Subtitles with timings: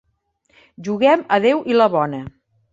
[0.87, 2.27] Juguem a deu i la bona.